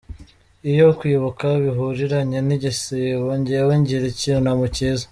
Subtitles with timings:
[0.71, 5.05] Iyo kwibuka bihuriranye n’igisibo, jyewe ngira icyunamo cyiza!.